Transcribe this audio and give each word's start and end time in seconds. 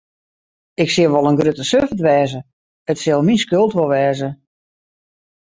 Ik 0.83 0.89
sil 0.93 1.13
wol 1.13 1.29
in 1.29 1.39
grutte 1.39 1.65
suffert 1.71 2.03
wêze, 2.07 2.39
it 2.91 3.01
sil 3.03 3.21
myn 3.25 3.41
skuld 3.43 3.73
wol 3.75 3.91
wêze. 3.93 4.29